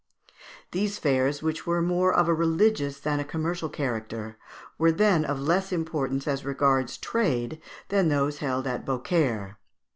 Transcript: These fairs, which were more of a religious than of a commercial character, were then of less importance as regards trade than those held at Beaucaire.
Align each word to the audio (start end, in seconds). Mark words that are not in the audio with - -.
These 0.71 0.97
fairs, 0.97 1.43
which 1.43 1.67
were 1.67 1.79
more 1.79 2.11
of 2.11 2.27
a 2.27 2.33
religious 2.33 2.99
than 2.99 3.19
of 3.19 3.27
a 3.27 3.29
commercial 3.29 3.69
character, 3.69 4.35
were 4.79 4.91
then 4.91 5.23
of 5.23 5.39
less 5.39 5.71
importance 5.71 6.27
as 6.27 6.43
regards 6.43 6.97
trade 6.97 7.61
than 7.89 8.07
those 8.07 8.39
held 8.39 8.65
at 8.65 8.83
Beaucaire. 8.83 9.59